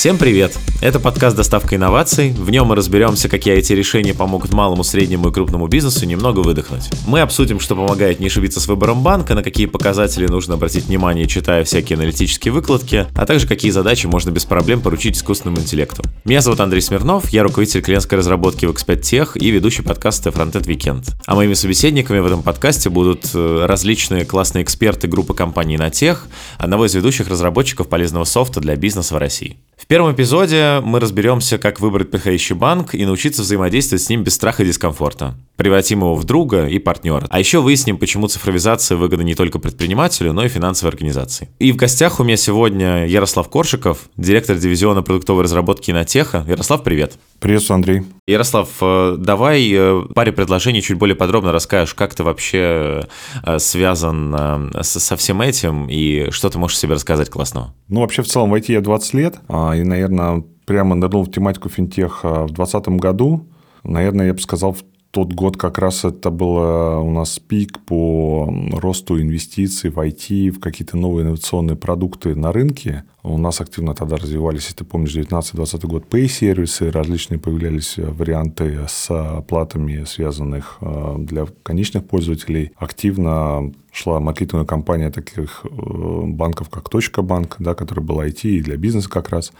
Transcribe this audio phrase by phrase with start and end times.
[0.00, 0.58] Всем привет!
[0.80, 2.30] Это подкаст «Доставка инноваций».
[2.30, 6.88] В нем мы разберемся, какие IT-решения помогут малому, среднему и крупному бизнесу немного выдохнуть.
[7.06, 11.26] Мы обсудим, что помогает не ошибиться с выбором банка, на какие показатели нужно обратить внимание,
[11.26, 16.02] читая всякие аналитические выкладки, а также какие задачи можно без проблем поручить искусственному интеллекту.
[16.24, 21.10] Меня зовут Андрей Смирнов, я руководитель клиентской разработки в Expat и ведущий подкаста Frontend Weekend.
[21.26, 26.26] А моими собеседниками в этом подкасте будут э, различные классные эксперты группы компаний на тех,
[26.56, 29.58] одного из ведущих разработчиков полезного софта для бизнеса в России.
[29.80, 34.34] В первом эпизоде мы разберемся, как выбрать подходящий банк и научиться взаимодействовать с ним без
[34.34, 35.34] страха и дискомфорта.
[35.56, 37.26] Превратим его в друга и партнера.
[37.30, 41.48] А еще выясним, почему цифровизация выгодна не только предпринимателю, но и финансовой организации.
[41.58, 46.44] И в гостях у меня сегодня Ярослав Коршиков, директор дивизиона продуктовой разработки Инотеха.
[46.46, 47.14] Ярослав, привет.
[47.40, 48.02] Приветствую, Андрей.
[48.26, 53.08] Ярослав, э, давай э, паре предложений чуть более подробно расскажешь, как ты вообще
[53.42, 57.74] э, связан со всем этим и что ты можешь себе рассказать классного.
[57.88, 61.30] Ну, вообще, в целом, в IT я 20 лет, а, и, наверное, прямо нырнул в
[61.30, 63.48] тематику финтех в 2020 году.
[63.82, 66.56] Наверное, я бы сказал, в тот год как раз это был
[67.02, 73.04] у нас пик по росту инвестиций в IT, в какие-то новые инновационные продукты на рынке.
[73.22, 79.10] У нас активно тогда развивались, если ты помнишь, 19-20 год pay-сервисы, различные появлялись варианты с
[79.10, 82.72] оплатами, связанных э, для конечных пользователей.
[82.76, 85.68] Активно шла маркетинговая кампания таких э,
[86.24, 89.52] банков, как Точка Банк, да, который был IT и для бизнеса как раз.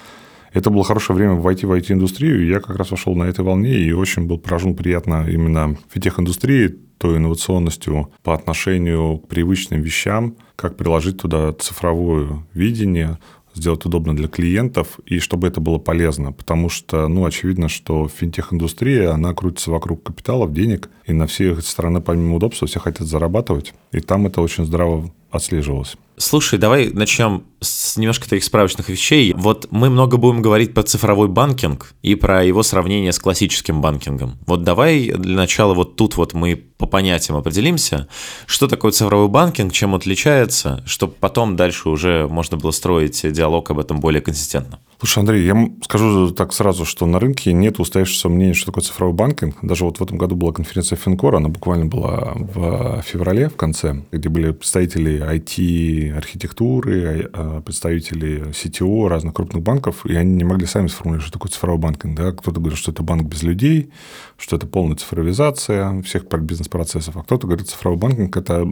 [0.53, 3.79] Это было хорошее время войти в IT-индустрию, и я как раз вошел на этой волне
[3.79, 10.77] и очень был поражен приятно именно фитех-индустрии, той инновационностью по отношению к привычным вещам, как
[10.77, 13.19] приложить туда цифровое видение,
[13.55, 16.33] сделать удобно для клиентов, и чтобы это было полезно.
[16.33, 21.61] Потому что, ну, очевидно, что финтех-индустрия, она крутится вокруг капиталов, денег, и на все эти
[21.61, 23.73] стороны, помимо удобства, все хотят зарабатывать.
[23.93, 25.97] И там это очень здраво отслеживалось.
[26.17, 29.33] Слушай, давай начнем с немножко таких справочных вещей.
[29.35, 34.39] Вот мы много будем говорить про цифровой банкинг и про его сравнение с классическим банкингом.
[34.47, 38.07] Вот давай для начала вот тут вот мы по понятиям определимся,
[38.45, 43.79] что такое цифровой банкинг, чем отличается, чтобы потом дальше уже можно было строить диалог об
[43.79, 44.79] этом более консистентно.
[45.01, 49.15] Слушай, Андрей, я скажу так сразу, что на рынке нет устоявшегося мнения, что такое цифровой
[49.15, 49.57] банкинг.
[49.63, 54.03] Даже вот в этом году была конференция Финкора, она буквально была в феврале, в конце,
[54.13, 60.89] где были представители IT-архитектуры, а, представители CTO разных крупных банков, и они не могли сами
[60.89, 62.15] сформулировать, что такое цифровой банкинг.
[62.15, 62.33] Да?
[62.33, 63.89] Кто-то говорит, что это банк без людей,
[64.37, 68.71] что это полная цифровизация всех бизнес-процессов, а кто-то говорит, цифровой банкинг– это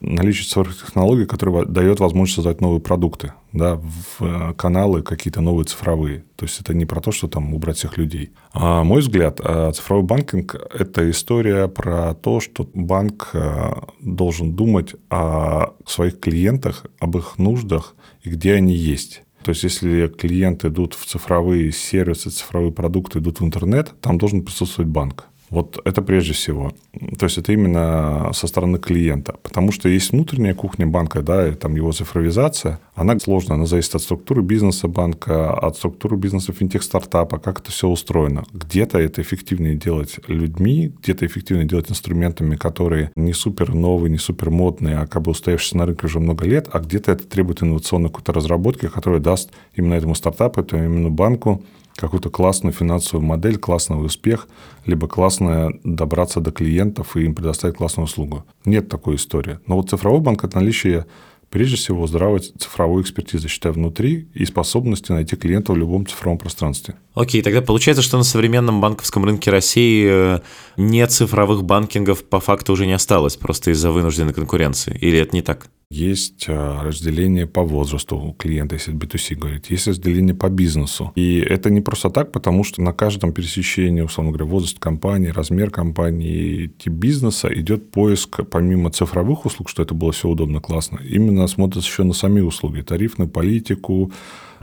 [0.00, 5.64] наличие цифровых технологий, которые дает возможность создать новые продукты, да, в э, каналы какие-то новые
[5.64, 6.24] цифровые.
[6.36, 8.32] То есть это не про то, что там убрать всех людей.
[8.52, 14.94] А мой взгляд, э, цифровой банкинг– это история про то, что банк э, должен думать
[15.10, 19.22] о своих клиентах, об их нуждах и где они есть.
[19.44, 24.42] То есть, если клиенты идут в цифровые сервисы, цифровые продукты, идут в интернет, там должен
[24.42, 25.26] присутствовать банк.
[25.54, 26.72] Вот это прежде всего.
[27.16, 29.36] То есть это именно со стороны клиента.
[29.40, 32.80] Потому что есть внутренняя кухня банка, да, и там его цифровизация.
[32.96, 37.86] Она сложная, она зависит от структуры бизнеса банка, от структуры бизнеса финтех-стартапа, как это все
[37.86, 38.42] устроено.
[38.52, 44.50] Где-то это эффективнее делать людьми, где-то эффективнее делать инструментами, которые не супер новые, не супер
[44.50, 48.08] модные, а как бы устоявшиеся на рынке уже много лет, а где-то это требует инновационной
[48.08, 51.62] какой-то разработки, которая даст именно этому стартапу, это именно банку
[51.96, 54.48] какую-то классную финансовую модель, классный успех,
[54.86, 58.44] либо классное добраться до клиентов и им предоставить классную услугу.
[58.64, 59.58] Нет такой истории.
[59.66, 61.06] Но вот цифровой банк– это наличие
[61.54, 66.96] прежде всего здравой цифровой экспертизы, считаю, внутри и способности найти клиента в любом цифровом пространстве.
[67.14, 70.40] Окей, тогда получается, что на современном банковском рынке России э,
[70.76, 74.98] нет цифровых банкингов по факту уже не осталось, просто из-за вынужденной конкуренции.
[75.00, 75.68] Или это не так?
[75.94, 79.70] Есть а, разделение по возрасту у клиента, если B2C говорить.
[79.70, 81.12] Есть разделение по бизнесу.
[81.14, 85.70] И это не просто так, потому что на каждом пересечении, условно говоря, возраст компании, размер
[85.70, 91.46] компании, тип бизнеса идет поиск, помимо цифровых услуг, что это было все удобно, классно, именно
[91.46, 94.10] смотрится еще на сами услуги, тарифную политику,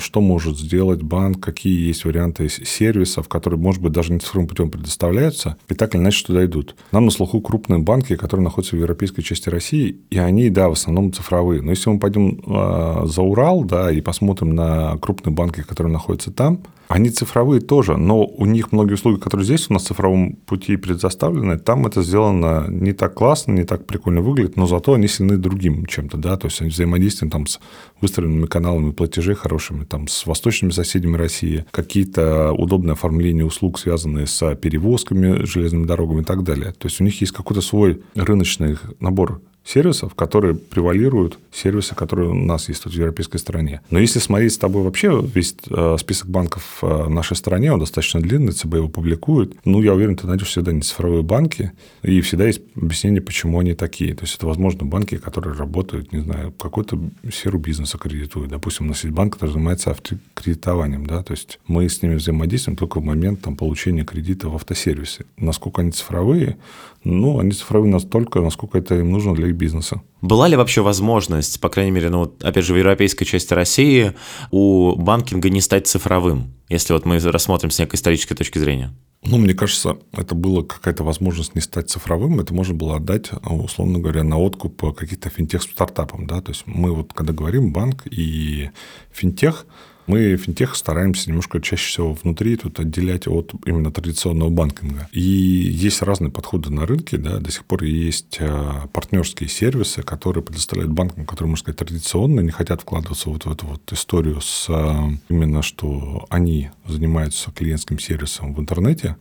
[0.02, 4.70] что может сделать банк, какие есть варианты сервисов, которые, может быть, даже не цифровым путем
[4.70, 6.76] предоставляются, и так или иначе туда идут.
[6.92, 10.74] Нам на слуху крупные банки, которые находятся в европейской части России, и они, да, в
[10.74, 11.62] основном цифровые.
[11.62, 16.32] Но если мы пойдем э, за Урал, да, и посмотрим на крупные банки, которые находятся
[16.32, 20.34] там, они цифровые тоже, но у них многие услуги, которые здесь у нас в цифровом
[20.34, 25.08] пути предоставлены, там это сделано не так классно, не так прикольно выглядит, но зато они
[25.08, 27.60] сильны другим чем-то, да, то есть они взаимодействуют там с
[28.02, 34.56] выстроенными каналами платежей хорошими, там с восточными соседями России, какие-то удобные оформления услуг, связанные с
[34.56, 36.74] перевозками железными дорогами и так далее.
[36.74, 42.34] То есть у них есть какой-то свой рыночный набор сервисов, которые превалируют сервисы, которые у
[42.34, 43.82] нас есть тут в европейской стране.
[43.90, 47.80] Но если смотреть с тобой вообще весь э, список банков э, в нашей стране, он
[47.80, 51.72] достаточно длинный, ЦБ его публикует, ну, я уверен, ты найдешь всегда не цифровые банки,
[52.02, 54.16] и всегда есть объяснение, почему они такие.
[54.16, 57.00] То есть, это, возможно, банки, которые работают, не знаю, какую-то
[57.32, 58.50] сферу бизнеса кредитуют.
[58.50, 62.78] Допустим, у нас есть банк, который занимается автокредитованием, да, то есть, мы с ними взаимодействуем
[62.78, 65.26] только в момент там, получения кредита в автосервисе.
[65.38, 66.58] Насколько они цифровые,
[67.04, 70.02] ну, они цифровые настолько, насколько это им нужно для их бизнеса.
[70.22, 74.14] Была ли вообще возможность, по крайней мере, ну, опять же, в европейской части России
[74.50, 78.94] у банкинга не стать цифровым, если вот мы рассмотрим с некой исторической точки зрения?
[79.24, 84.00] Ну, мне кажется, это была какая-то возможность не стать цифровым, это можно было отдать, условно
[84.00, 88.72] говоря, на откуп каких-то финтех-стартапам, да, то есть мы вот, когда говорим банк и
[89.12, 89.68] финтех,
[90.12, 95.08] мы финтех стараемся немножко чаще всего внутри тут отделять от именно традиционного банкинга.
[95.14, 100.44] И есть разные подходы на рынке, да, до сих пор есть э, партнерские сервисы, которые
[100.44, 104.66] предоставляют банкам, которые, можно сказать, традиционно, не хотят вкладываться вот в эту вот историю с
[104.68, 109.16] э, именно, что они занимаются клиентским сервисом в интернете,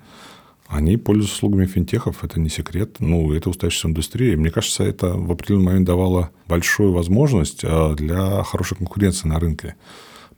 [0.67, 2.97] они пользуются услугами финтехов, это не секрет.
[2.99, 4.37] Ну, это устающая индустрия.
[4.37, 9.77] Мне кажется, это в определенный момент давало большую возможность э, для хорошей конкуренции на рынке.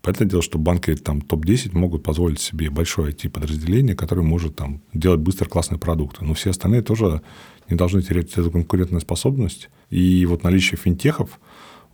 [0.02, 5.20] Понятное дело, что банки там топ-10 могут позволить себе большое IT-подразделение, которое может там делать
[5.20, 6.24] быстро классные продукты.
[6.24, 7.22] Но все остальные тоже
[7.68, 9.70] не должны терять эту конкурентную способность.
[9.90, 11.38] И вот наличие финтехов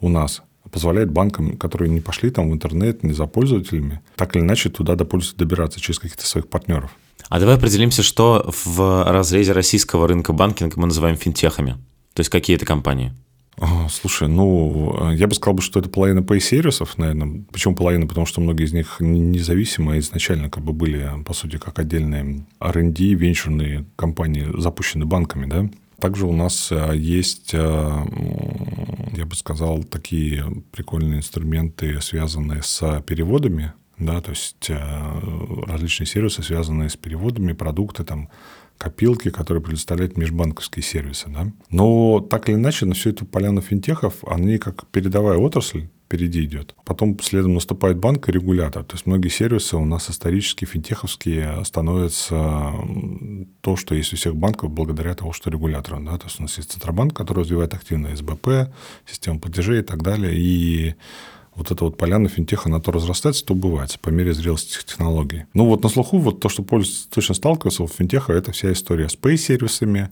[0.01, 4.43] у нас позволяет банкам, которые не пошли там в интернет, не за пользователями, так или
[4.43, 6.97] иначе туда до пользователя добираться через каких-то своих партнеров.
[7.29, 11.73] А давай определимся, что в разрезе российского рынка банкинга мы называем финтехами.
[12.15, 13.13] То есть какие это компании?
[13.91, 17.45] Слушай, ну, я бы сказал, что это половина pay-сервисов, наверное.
[17.51, 18.07] Почему половина?
[18.07, 23.15] Потому что многие из них независимые изначально как бы были, по сути, как отдельные R&D,
[23.15, 25.69] венчурные компании, запущенные банками, да.
[26.01, 28.07] Также у нас э, есть, э,
[29.17, 34.79] я бы сказал, такие прикольные инструменты, связанные с переводами, да, то есть э,
[35.67, 38.29] различные сервисы, связанные с переводами, продукты, там,
[38.79, 41.27] копилки, которые предоставляют межбанковские сервисы.
[41.29, 41.53] Да?
[41.71, 46.75] Но так или иначе, на всю эту поляну финтехов, они как передовая отрасль впереди идет.
[46.87, 48.83] Потом следом наступает банк и регулятор.
[48.83, 52.73] То есть многие сервисы у нас исторически финтеховские становятся
[53.61, 56.01] то, что есть у всех банков благодаря тому, что регулятор.
[56.01, 56.17] Да?
[56.17, 58.73] То есть у нас есть Центробанк, который развивает активно СБП,
[59.07, 60.33] систему платежей и так далее.
[60.35, 60.95] И
[61.59, 65.45] вот эта вот поляна финтеха, она то разрастается, то убывается по мере зрелости технологий.
[65.55, 69.09] Ну вот на слуху вот то, что пользователь точно сталкивался, в финтеха это вся история
[69.09, 70.11] с pay-сервисами, а,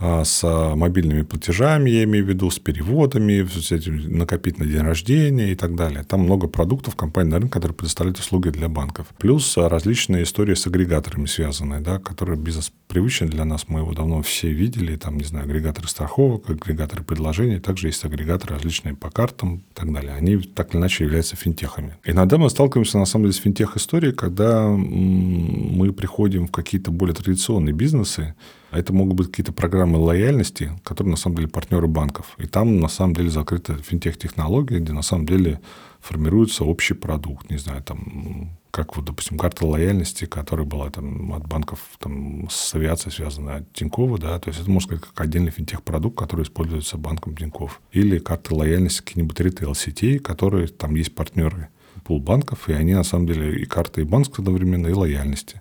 [0.00, 0.42] с
[0.76, 5.54] мобильными платежами, я имею в виду, с переводами, с этим накопить на день рождения и
[5.54, 6.04] так далее.
[6.04, 9.08] Там много продуктов компаний на рынке, которые предоставляют услуги для банков.
[9.18, 14.22] Плюс различные истории с агрегаторами связанные, да, которые бизнес привычны для нас, мы его давно
[14.22, 19.56] все видели, там, не знаю, агрегаторы страховок, агрегаторы предложений, также есть агрегаторы различные по картам
[19.56, 20.14] и так далее.
[20.14, 21.96] Они так или иначе являются финтехами.
[22.04, 27.74] Иногда мы сталкиваемся, на самом деле, с финтех-историей, когда мы приходим в какие-то более традиционные
[27.74, 28.34] бизнесы,
[28.70, 32.34] а это могут быть какие-то программы лояльности, которые на самом деле партнеры банков.
[32.38, 35.60] И там на самом деле закрыта финтех-технология, где на самом деле
[36.00, 37.50] формируется общий продукт.
[37.50, 42.74] Не знаю, там, как вот, допустим, карта лояльности, которая была там, от банков там, с
[42.74, 46.96] авиацией связана от Тинькова, да, то есть это, можно сказать, как отдельный финтех-продукт, который используется
[46.96, 47.80] банком Тиньков.
[47.92, 51.68] Или карта лояльности каких-нибудь ритейл-сетей, которые там есть партнеры
[52.04, 55.60] пул банков, и они на самом деле и карты и банк одновременно, и лояльности.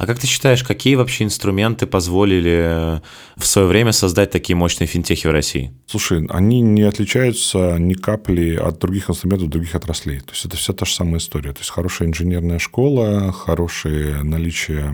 [0.00, 3.02] А как ты считаешь, какие вообще инструменты позволили
[3.36, 5.74] в свое время создать такие мощные финтехи в России?
[5.86, 10.20] Слушай, они не отличаются ни капли от других инструментов других отраслей.
[10.20, 11.52] То есть это вся та же самая история.
[11.52, 14.90] То есть хорошая инженерная школа, хорошее наличие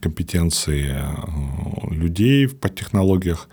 [0.00, 3.50] компетенции э, людей в технологиях,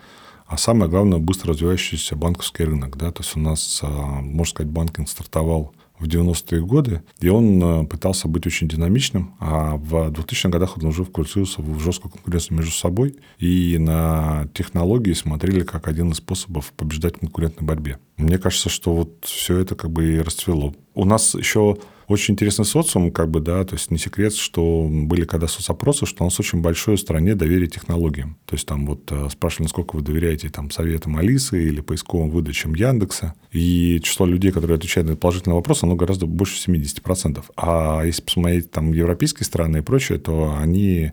[0.48, 2.96] а самое главное, быстро развивающийся банковский рынок.
[2.96, 3.12] Да?
[3.12, 7.86] То есть у нас, э, можно сказать, банкинг стартовал в 90-е годы, и он э,
[7.86, 12.72] пытался быть очень динамичным, а в 2000-х годах он уже включился в жесткую конкуренцию между
[12.72, 18.00] собой, и на технологии смотрели как один из способов побеждать в конкурентной борьбе.
[18.18, 20.74] Мне кажется, что вот все это как бы и расцвело.
[20.94, 25.26] У нас еще очень интересный социум, как бы, да, то есть не секрет, что были
[25.26, 28.38] когда соцопросы, что у нас очень большое в стране доверие технологиям.
[28.46, 32.76] То есть там вот э, спрашивали, насколько вы доверяете там советам Алисы или поисковым выдачам
[32.76, 33.34] Яндекса.
[33.52, 37.44] И число людей, которые отвечают на положительный вопрос, оно гораздо больше 70%.
[37.56, 41.12] А если посмотреть там европейские страны и прочее, то они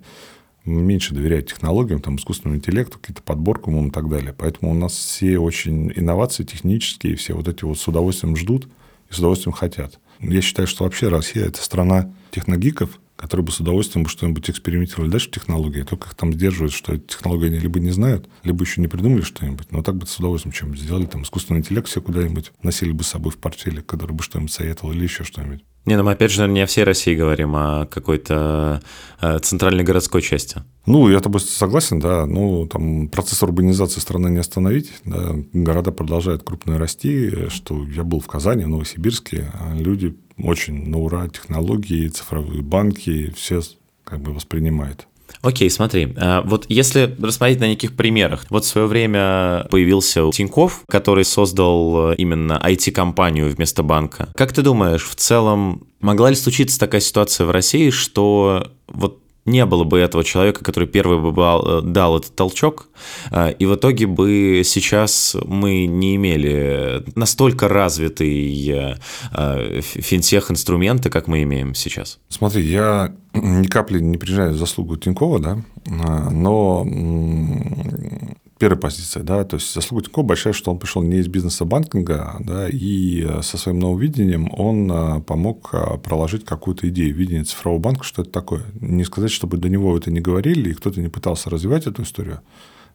[0.65, 4.35] меньше доверяют технологиям, там, искусственному интеллекту, какие-то подборкам и так далее.
[4.37, 8.69] Поэтому у нас все очень инновации технические, все вот эти вот с удовольствием ждут
[9.11, 9.99] и с удовольствием хотят.
[10.23, 15.29] Я считаю, что вообще Россия– это страна техногиков, которые бы с удовольствием что-нибудь экспериментировали дальше
[15.29, 18.81] в технологии, только их там сдерживают, что эти технологии они либо не знают, либо еще
[18.81, 19.71] не придумали что-нибудь.
[19.71, 23.09] Но так бы с удовольствием чем-нибудь сделали, там искусственный интеллект все куда-нибудь носили бы с
[23.09, 25.65] собой в портфеле, который бы что-нибудь советовал или еще что-нибудь.
[25.85, 28.81] Не, ну мы опять же не о всей России говорим, а о какой-то
[29.21, 30.63] э, центральной городской части.
[30.87, 32.25] Ну, я тобой согласен, да.
[32.27, 34.93] Ну, там процесс урбанизации страны не остановить.
[35.05, 35.35] Да.
[35.53, 37.49] Города продолжают крупно расти.
[37.49, 39.53] Что я был в Казани, в Новосибирске.
[39.75, 43.61] Люди очень на ура технологии, цифровые банки, все
[44.05, 45.09] как бы воспринимают.
[45.43, 50.83] Окей, смотри, а, вот если рассмотреть на неких примерах, вот в свое время появился Тиньков,
[50.89, 54.29] который создал э, именно IT-компанию вместо банка.
[54.37, 59.67] Как ты думаешь, в целом могла ли случиться такая ситуация в России, что вот не
[59.67, 62.89] было бы этого человека, который первый бы э, дал этот толчок,
[63.31, 68.99] э, и в итоге бы сейчас мы не имели настолько развитые
[69.33, 72.19] э, финтех-инструменты, как мы имеем сейчас.
[72.29, 76.85] Смотри, я ни капли не приезжаю заслугу Тинькова, да, но
[78.63, 82.37] первая позиция, да, то есть заслуга Тинькова большая, что он пришел не из бизнеса банкинга,
[82.39, 87.43] да, и э, со своим новым видением он э, помог э, проложить какую-то идею, видение
[87.43, 88.63] цифрового банка, что это такое.
[88.81, 92.39] Не сказать, чтобы до него это не говорили, и кто-то не пытался развивать эту историю,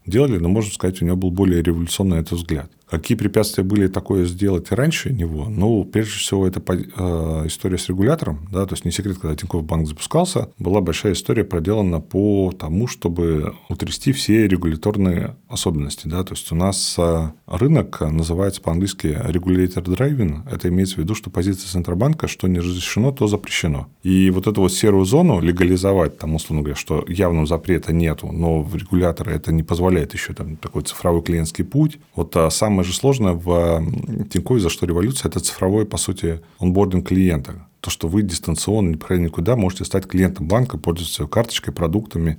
[0.06, 2.72] делали, но, можно сказать, у него был более революционный этот взгляд.
[2.90, 5.50] Какие препятствия были такое сделать раньше него?
[5.50, 8.48] Ну, прежде всего, это э, история с регулятором.
[8.50, 8.66] Да?
[8.66, 13.56] То есть, не секрет, когда Тинькофф банк запускался, была большая история проделана по тому, чтобы
[13.68, 16.08] утрясти все регуляторные особенности.
[16.08, 16.24] Да?
[16.24, 20.50] То есть, у нас э, рынок называется по-английски regulator driving.
[20.50, 23.88] Это имеется в виду, что позиция Центробанка, что не разрешено, то запрещено.
[24.04, 28.62] И вот эту вот серую зону легализовать, там, условно говоря, что явного запрета нету, но
[28.62, 32.00] в регуляторы это не позволяет еще там такой цифровой клиентский путь.
[32.16, 33.84] Вот а сам самое же сложное в
[34.30, 37.68] Тинькове, за что революция, это цифровой, по сути, онбординг клиента.
[37.80, 42.38] То, что вы дистанционно, не проходя никуда, можете стать клиентом банка, пользоваться карточкой, продуктами,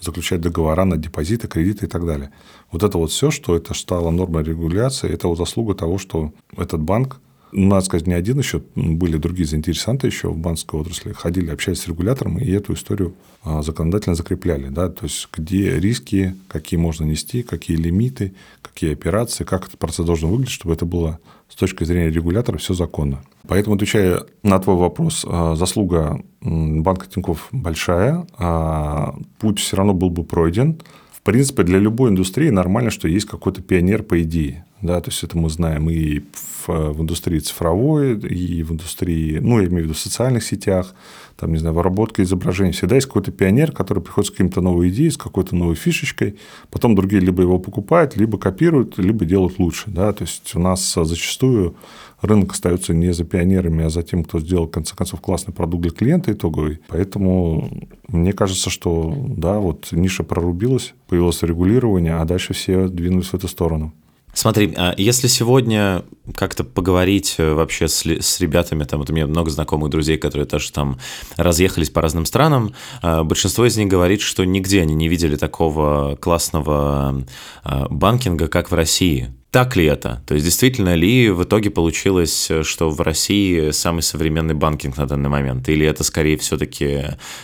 [0.00, 2.30] заключать договора на депозиты, кредиты и так далее.
[2.70, 6.80] Вот это вот все, что это стало нормой регуляции, это вот заслуга того, что этот
[6.80, 7.20] банк
[7.52, 11.88] надо сказать, не один еще, были другие заинтересанты еще в банковской отрасли, ходили, общались с
[11.88, 14.68] регулятором, и эту историю а, законодательно закрепляли.
[14.68, 14.88] Да?
[14.88, 18.32] То есть, где риски, какие можно нести, какие лимиты,
[18.62, 21.18] какие операции, как этот процесс должен выглядеть, чтобы это было
[21.48, 23.22] с точки зрения регулятора все законно.
[23.46, 30.10] Поэтому, отвечая на твой вопрос, а, заслуга банка Тинькофф большая, а путь все равно был
[30.10, 30.80] бы пройден.
[31.24, 34.64] Принципе, для любой индустрии нормально, что есть какой-то пионер по идее.
[34.80, 39.60] Да, то есть это мы знаем и в, в индустрии цифровой, и в индустрии, ну,
[39.60, 40.94] я имею в виду в социальных сетях,
[41.36, 42.72] там, не знаю, в обработке изображений.
[42.72, 46.36] Всегда есть какой-то пионер, который приходит с каким-то новой идеей, с какой-то новой фишечкой,
[46.70, 49.84] потом другие либо его покупают, либо копируют, либо делают лучше.
[49.86, 50.12] Да?
[50.12, 51.76] То есть у нас зачастую
[52.22, 55.82] рынок остается не за пионерами, а за тем, кто сделал, в конце концов, классный продукт
[55.82, 56.80] для клиента итоговый.
[56.88, 57.70] Поэтому
[58.08, 63.48] мне кажется, что да, вот ниша прорубилась, появилось регулирование, а дальше все двинулись в эту
[63.48, 63.92] сторону.
[64.34, 69.26] Смотри, а если сегодня как-то поговорить э, вообще с, с ребятами, там вот у меня
[69.26, 70.98] много знакомых друзей, которые тоже там
[71.36, 76.16] разъехались по разным странам, а, большинство из них говорит, что нигде они не видели такого
[76.16, 77.24] классного
[77.62, 79.34] а, банкинга, как в России.
[79.50, 80.22] Так ли это?
[80.26, 85.28] То есть действительно ли в итоге получилось, что в России самый современный банкинг на данный
[85.28, 85.68] момент?
[85.68, 87.02] Или это скорее все-таки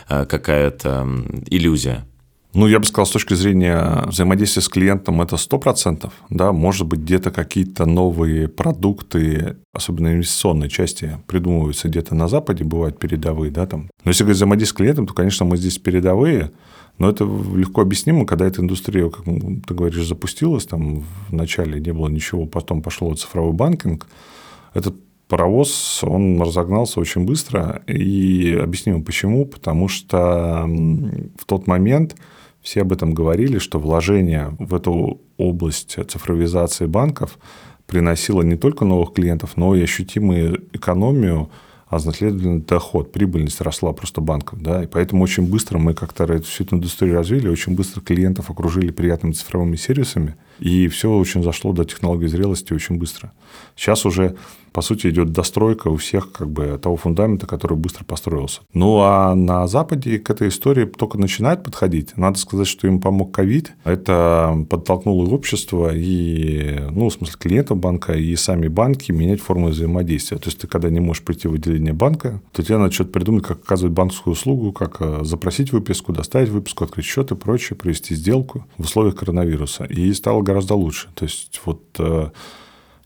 [0.09, 1.07] какая-то
[1.51, 2.07] иллюзия?
[2.55, 6.11] Ну, я бы сказал, с точки зрения взаимодействия с клиентом это 100%.
[6.31, 12.99] Да, может быть, где-то какие-то новые продукты, особенно инвестиционной части, придумываются где-то на Западе, бывают
[12.99, 13.51] передовые.
[13.51, 13.91] Да, там.
[14.05, 16.51] Но если говорить взаимодействие с клиентом, то, конечно, мы здесь передовые,
[16.99, 21.93] но это легко объяснимо, когда эта индустрия, как ты говоришь, запустилась, там в начале не
[21.93, 24.07] было ничего, потом пошло цифровой банкинг,
[24.75, 24.97] этот
[25.29, 27.83] паровоз, он разогнался очень быстро.
[27.87, 29.47] И объясним почему.
[29.47, 32.17] Потому что в тот момент
[32.61, 37.39] все об этом говорили, что вложение в эту область цифровизации банков
[37.87, 41.49] приносило не только новых клиентов, но и ощутимую экономию,
[41.89, 44.61] а следовательно доход, прибыльность росла просто банков.
[44.61, 44.85] Да?
[44.85, 49.33] И поэтому очень быстро мы как-то всю эту индустрию развили, очень быстро клиентов окружили приятными
[49.33, 53.33] цифровыми сервисами, и все очень зашло до технологии зрелости очень быстро.
[53.75, 54.37] Сейчас уже
[54.79, 58.61] по сути, идет достройка у всех как бы того фундамента, который быстро построился.
[58.75, 62.17] Ну, а на Западе к этой истории только начинает подходить.
[62.17, 63.73] Надо сказать, что им помог ковид.
[63.83, 69.71] Это подтолкнуло и общество, и, ну, в смысле, клиентов банка, и сами банки менять форму
[69.71, 70.39] взаимодействия.
[70.39, 73.45] То есть, ты когда не можешь прийти в отделение банка, то тебе надо что-то придумать,
[73.45, 78.15] как оказывать банковскую услугу, как э, запросить выписку, доставить выписку, открыть счет и прочее, провести
[78.15, 79.87] сделку в условиях коронавируса.
[79.87, 81.09] И стало гораздо лучше.
[81.17, 82.29] То есть, вот э,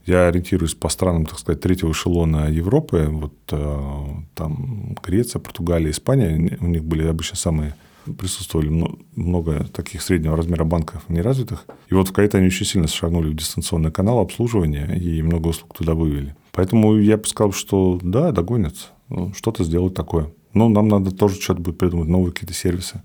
[0.05, 3.09] Я ориентируюсь по странам, так сказать, третьего эшелона Европы.
[3.11, 4.05] Вот э,
[4.35, 6.59] там Греция, Португалия, Испания.
[6.61, 7.75] У них были обычно самые
[8.19, 8.69] присутствовали
[9.15, 11.67] много таких среднего размера банков неразвитых.
[11.89, 15.77] И вот в Каите они очень сильно шагнули в дистанционный канал обслуживания и много услуг
[15.77, 16.35] туда вывели.
[16.53, 18.89] Поэтому я бы сказал, что да, догонятся.
[19.09, 20.33] Ну, что-то сделать такое.
[20.55, 23.03] Но нам надо тоже что-то будет придумать, новые какие-то сервисы,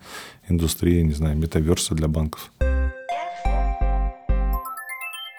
[0.49, 2.51] индустрии, не знаю, метаверсы для банков.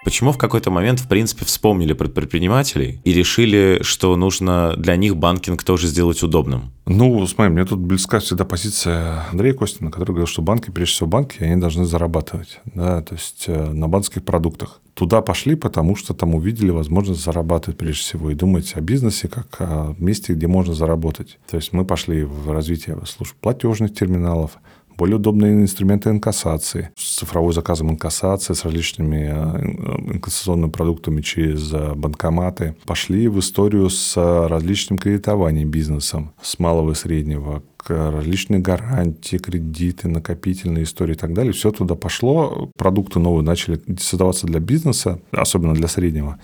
[0.09, 5.19] Почему в какой-то момент, в принципе, вспомнили про предпринимателей и решили, что нужно для них
[5.19, 6.73] банкинг тоже сделать удобным?
[6.87, 11.09] Ну, смотри, мне тут близка всегда позиция Андрея Костина, который говорил, что банки, прежде всего
[11.11, 14.81] банки, они должны зарабатывать, да, то есть э, на банковских продуктах.
[14.95, 19.57] Туда пошли, потому что там увидели возможность зарабатывать прежде всего и думать о бизнесе как
[19.61, 21.39] о месте, где можно заработать.
[21.51, 24.53] То есть мы пошли в развитие служб платежных терминалов,
[24.99, 31.95] более удобные инструменты инкассации, с цифровой заказом инкассации, с различными э, инкассационными продуктами через э,
[31.95, 32.75] банкоматы.
[32.85, 40.83] Пошли в историю с различным кредитованием бизнесом, с малого и среднего, различные гарантии, кредиты, накопительные
[40.83, 41.53] истории и так далее.
[41.53, 42.69] Все туда пошло.
[42.77, 46.39] Продукты новые начали создаваться для бизнеса, особенно для среднего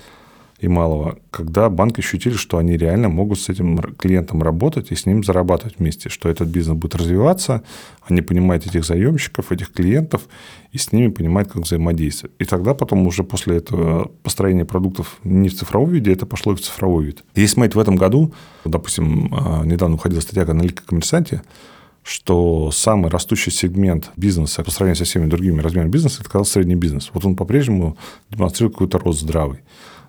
[0.59, 5.05] и малого, когда банки ощутили, что они реально могут с этим клиентом работать и с
[5.05, 7.63] ним зарабатывать вместе, что этот бизнес будет развиваться,
[8.03, 10.23] они понимают этих заемщиков, этих клиентов,
[10.73, 12.35] и с ними понимают, как взаимодействовать.
[12.39, 16.57] И тогда потом уже после этого построения продуктов не в цифровом виде, это пошло и
[16.57, 17.25] в цифровой вид.
[17.35, 18.33] Если смотреть в этом году,
[18.65, 21.43] допустим, а, недавно уходила статья «Аналитика коммерсанте»,
[22.05, 27.11] что самый растущий сегмент бизнеса по сравнению со всеми другими размерами бизнеса, это средний бизнес.
[27.15, 27.97] Вот он по-прежнему
[28.31, 29.61] демонстрирует какой-то рост здравый.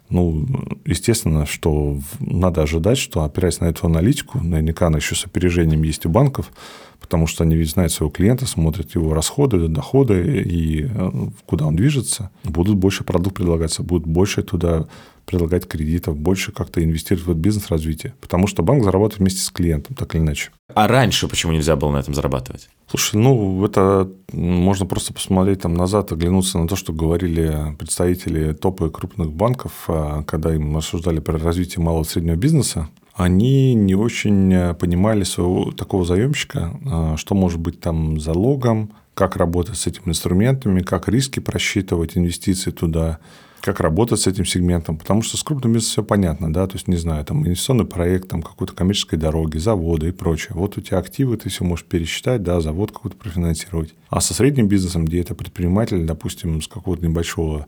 [0.10, 0.46] Ну,
[0.86, 6.06] естественно, что надо ожидать, что, опираясь на эту аналитику, наверняка она еще с опережением есть
[6.06, 6.52] у банков,
[7.00, 11.12] потому что они ведь знают своего клиента, смотрят его расходы, доходы и э,
[11.46, 12.30] куда он движется.
[12.44, 14.88] Будут больше продуктов предлагаться, будут больше туда
[15.26, 18.14] предлагать кредитов, больше как-то инвестировать в этот бизнес-развитие.
[18.22, 20.52] Потому что банк зарабатывает вместе с клиентом, так или иначе.
[20.74, 22.70] А раньше почему нельзя было на этом зарабатывать?
[22.90, 28.90] Слушай, ну, это можно просто посмотреть там назад, оглянуться на то, что говорили представители топы
[28.90, 32.90] крупных банков, а, когда им рассуждали про развитие малого и среднего бизнеса.
[33.14, 39.78] Они не очень понимали своего такого заемщика, а, что может быть там залогом, как работать
[39.78, 43.20] с этими инструментами, как риски просчитывать, инвестиции туда,
[43.66, 46.88] как работать с этим сегментом, потому что с крупным бизнесом все понятно, да, то есть,
[46.88, 50.52] не знаю, там инвестиционный проект, там какой-то коммерческой дороги, заводы и прочее.
[50.54, 53.96] Вот у тебя активы, ты все можешь пересчитать, да, завод какой-то профинансировать.
[54.10, 57.66] А со средним бизнесом, где это предприниматель, допустим, с какого-то небольшого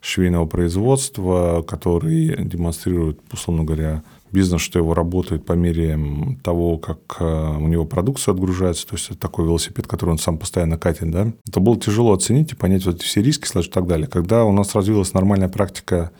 [0.00, 5.98] швейного производства, который демонстрирует, условно говоря, бизнес, что его работает по мере
[6.42, 10.38] того, как э, у него продукция отгружается, то есть это такой велосипед, который он сам
[10.38, 13.86] постоянно катит, да, это было тяжело оценить и понять вот все риски, сложить и так
[13.86, 14.06] далее.
[14.06, 16.10] Когда у нас развилась нормальная практика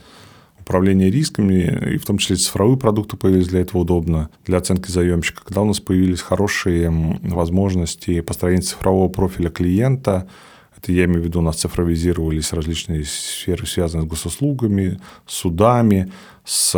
[0.61, 5.43] управления рисками, и в том числе цифровые продукты появились для этого удобно, для оценки заемщика,
[5.45, 6.91] когда у нас появились хорошие
[7.23, 10.29] возможности построения цифрового профиля клиента,
[10.81, 16.13] это я имею в виду, у нас цифровизировались различные сферы, связанные с госуслугами, судами,
[16.45, 16.73] с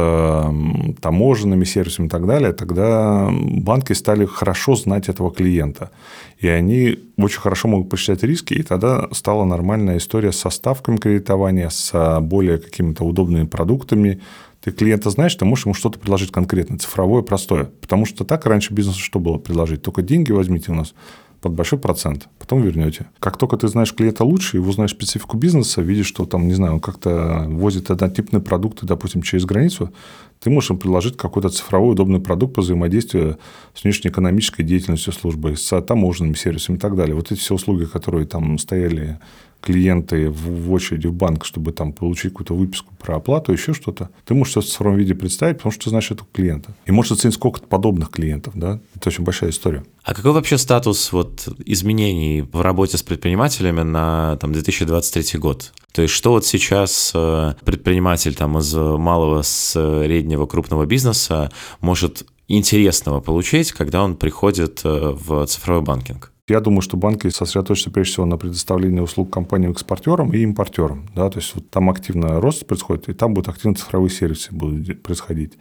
[1.01, 5.91] таможенными сервисами и так далее, тогда банки стали хорошо знать этого клиента.
[6.39, 11.69] И они очень хорошо могут посчитать риски, и тогда стала нормальная история с составками кредитования,
[11.69, 14.21] с более какими-то удобными продуктами.
[14.61, 17.71] Ты клиента знаешь, ты можешь ему что-то предложить конкретно, цифровое, простое.
[17.81, 19.83] Потому что так раньше бизнесу что было предложить?
[19.83, 20.95] Только деньги возьмите у нас
[21.41, 23.07] под большой процент, потом вернете.
[23.19, 26.75] Как только ты знаешь клиента лучше, его знаешь специфику бизнеса, видишь, что там, не знаю,
[26.75, 29.93] он как-то возит однотипные продукты, допустим, через границу,
[30.41, 33.39] ты можешь им предложить какой-то цифровой удобный продукт по взаимодействию
[33.75, 37.15] с внешнеэкономической деятельностью службы, с таможенными сервисами и так далее.
[37.15, 39.19] Вот эти все услуги, которые там стояли
[39.61, 44.35] клиенты в очереди в банк, чтобы там получить какую-то выписку про оплату, еще что-то, ты
[44.35, 46.75] можешь это в цифровом виде представить, потому что ты знаешь этого клиента.
[46.87, 48.81] И можешь оценить сколько подобных клиентов, да?
[48.95, 49.85] Это очень большая история.
[50.03, 51.30] А какой вообще статус вот
[51.65, 55.73] изменений в работе с предпринимателями на там, 2023 год?
[55.93, 63.21] То есть, что вот сейчас э, предприниматель там, из малого, среднего, крупного бизнеса может интересного
[63.21, 66.33] получить, когда он приходит э, в цифровой банкинг?
[66.49, 71.09] Я думаю, что банки сосредоточатся прежде всего на предоставлении услуг компаниям-экспортерам и импортерам.
[71.15, 71.31] Да?
[71.31, 75.53] То есть вот там активно рост происходит, и там будут активно цифровые сервисы будут происходить.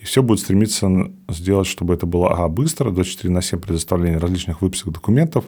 [0.00, 0.88] И все будет стремиться
[1.28, 5.44] сделать, чтобы это было, а, быстро, до 4 на 7 предоставления различных выписок документов,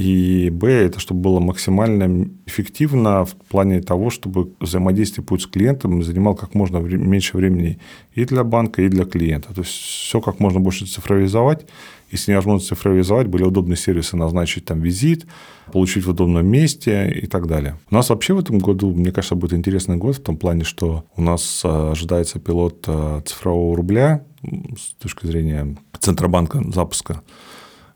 [0.00, 6.02] и Б, это чтобы было максимально эффективно в плане того, чтобы взаимодействие путь с клиентом
[6.02, 7.78] занимал как можно меньше времени
[8.14, 9.52] и для банка, и для клиента.
[9.52, 11.66] То есть все как можно больше цифровизовать
[12.10, 15.26] если невозможно цифровизовать, были удобные сервисы назначить там визит,
[15.72, 17.78] получить в удобном месте и так далее.
[17.90, 21.04] У нас вообще в этом году, мне кажется, будет интересный год в том плане, что
[21.16, 27.22] у нас э, ожидается пилот э, цифрового рубля с точки зрения Центробанка запуска.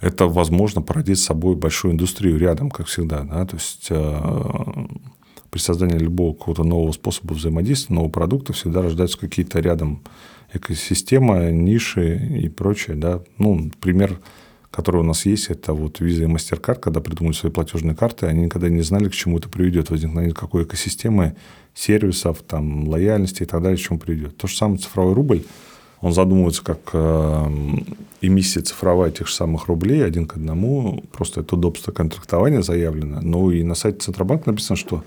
[0.00, 3.22] Это, возможно, породит с собой большую индустрию рядом, как всегда.
[3.22, 3.46] Да?
[3.46, 3.90] То есть
[5.54, 10.02] при создании любого какого-то нового способа взаимодействия, нового продукта всегда рождаются какие-то рядом
[10.54, 12.96] экосистемы, ниши и прочее.
[12.96, 13.20] Да?
[13.38, 14.18] Ну, пример,
[14.70, 18.44] который у нас есть, это вот Visa и MasterCard, когда придумали свои платежные карты, они
[18.44, 21.36] никогда не знали, к чему это приведет, возникновение какой экосистемы,
[21.74, 24.36] сервисов, там, лояльности и так далее, к чему приведет.
[24.36, 25.44] То же самое цифровой рубль,
[26.00, 27.50] он задумывается как э,
[28.20, 33.20] эмиссия цифровая тех же самых рублей один к одному, просто это удобство контрактования заявлено.
[33.22, 35.02] Ну и на сайте Центробанка написано, что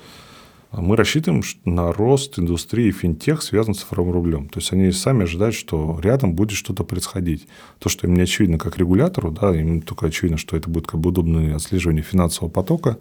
[0.81, 4.49] мы рассчитываем на рост индустрии финтех, связан с цифровым рублем.
[4.49, 7.47] То есть они сами ожидают, что рядом будет что-то происходить.
[7.79, 10.99] То, что им не очевидно как регулятору, да, им только очевидно, что это будет как
[10.99, 12.97] бы удобное отслеживание финансового потока,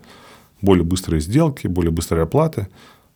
[0.63, 2.69] более быстрые сделки, более быстрые оплаты,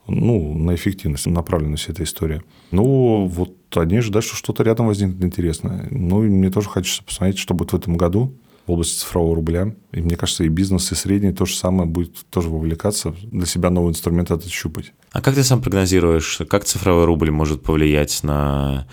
[0.06, 2.42] ну, на эффективность направлена вся эта история.
[2.70, 5.86] Ну, вот они ожидают, что что-то рядом возникнет интересное.
[5.90, 8.34] Ну, и мне тоже хочется посмотреть, что будет в этом году
[8.66, 9.74] в области цифрового рубля.
[9.92, 13.70] И мне кажется, и бизнес, и средний то же самое будет тоже вовлекаться, для себя
[13.70, 14.92] новый инструмент этот щупать.
[15.12, 18.86] А как ты сам прогнозируешь, как цифровой рубль может повлиять на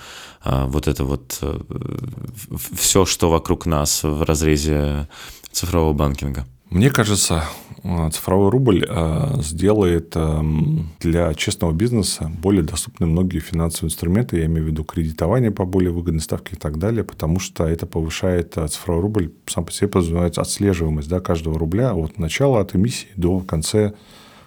[0.43, 1.62] а, вот это вот а,
[2.73, 5.08] все, что вокруг нас в разрезе
[5.51, 6.45] цифрового банкинга?
[6.69, 7.45] Мне кажется,
[8.12, 14.65] цифровой рубль а, сделает эм, для честного бизнеса более доступны многие финансовые инструменты, я имею
[14.65, 18.67] в виду кредитование по более выгодной ставке и так далее, потому что это повышает а,
[18.67, 23.39] цифровой рубль, сам по себе подразумевает отслеживаемость да, каждого рубля от начала, от эмиссии до
[23.39, 23.93] конца,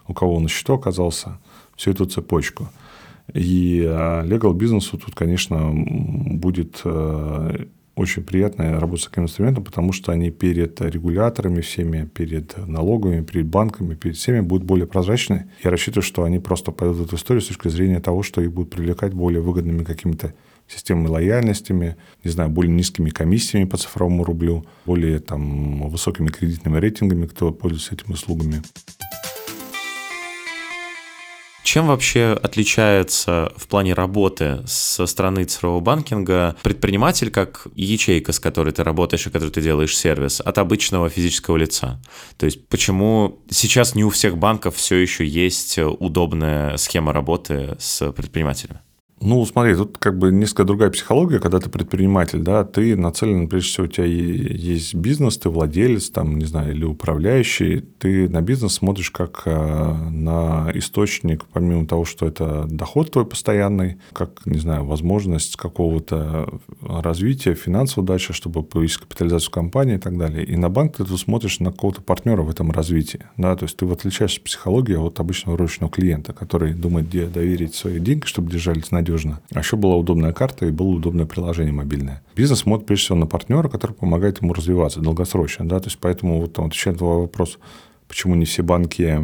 [0.06, 1.38] у кого он на счету оказался,
[1.76, 2.68] всю эту цепочку.
[3.32, 6.82] И legal бизнесу тут, конечно, будет
[8.00, 13.46] очень приятно работать с таким инструментом, потому что они перед регуляторами всеми, перед налоговыми, перед
[13.46, 15.50] банками, перед всеми будут более прозрачны.
[15.62, 18.52] Я рассчитываю, что они просто пойдут в эту историю с точки зрения того, что их
[18.52, 20.32] будут привлекать более выгодными какими-то
[20.66, 27.26] системами лояльностями, не знаю, более низкими комиссиями по цифровому рублю, более там, высокими кредитными рейтингами,
[27.26, 28.62] кто пользуется этими услугами.
[31.62, 38.72] Чем вообще отличается в плане работы со стороны цифрового банкинга предприниматель как ячейка, с которой
[38.72, 42.00] ты работаешь и которой ты делаешь сервис, от обычного физического лица?
[42.38, 48.10] То есть почему сейчас не у всех банков все еще есть удобная схема работы с
[48.12, 48.80] предпринимателями?
[49.22, 53.68] Ну, смотри, тут как бы несколько другая психология, когда ты предприниматель, да, ты нацелен, прежде
[53.68, 58.74] всего, у тебя есть бизнес, ты владелец, там, не знаю, или управляющий, ты на бизнес
[58.74, 64.86] смотришь как э, на источник, помимо того, что это доход твой постоянный, как, не знаю,
[64.86, 66.48] возможность какого-то
[66.80, 70.46] развития, финансового дальше, чтобы повысить капитализацию компании и так далее.
[70.46, 73.84] И на банк ты смотришь на какого-то партнера в этом развитии, да, то есть ты
[73.84, 79.09] отличаешь психологию от обычного ручного клиента, который думает, где доверить свои деньги, чтобы держались надежно
[79.10, 79.40] надежно.
[79.52, 82.22] А еще была удобная карта и было удобное приложение мобильное.
[82.36, 85.68] Бизнес смотрит прежде всего на партнера, который помогает ему развиваться долгосрочно.
[85.68, 85.80] Да?
[85.80, 87.58] То есть поэтому вот, там, отвечая на вопрос,
[88.08, 89.18] почему не все банки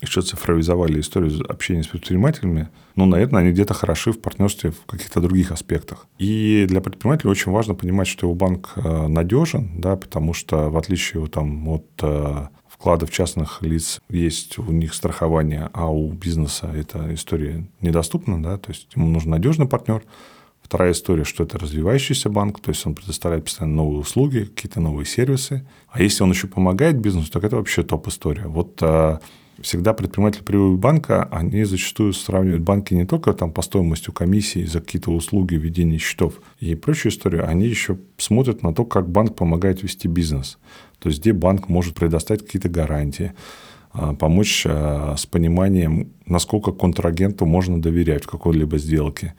[0.00, 5.20] еще цифровизовали историю общения с предпринимателями, ну, наверное, они где-то хороши в партнерстве в каких-то
[5.20, 6.06] других аспектах.
[6.18, 10.76] И для предпринимателя очень важно понимать, что его банк э, надежен, да, потому что в
[10.76, 12.48] отличие там, от э,
[12.82, 18.72] вкладов частных лиц есть у них страхование, а у бизнеса эта история недоступна, да, то
[18.72, 20.02] есть ему нужен надежный партнер.
[20.60, 25.06] Вторая история, что это развивающийся банк, то есть он предоставляет постоянно новые услуги, какие-то новые
[25.06, 25.64] сервисы.
[25.90, 28.46] А если он еще помогает бизнесу, так это вообще топ-история.
[28.48, 29.20] Вот а,
[29.60, 34.80] всегда предприниматели приводят банка, они зачастую сравнивают банки не только там по стоимости комиссии за
[34.80, 39.84] какие-то услуги, введение счетов и прочую историю, они еще смотрят на то, как банк помогает
[39.84, 40.58] вести бизнес.
[41.02, 43.32] То есть, где банк может предоставить какие-то гарантии,
[43.92, 49.34] а, помочь а, с пониманием, насколько контрагенту можно доверять в какой-либо сделке.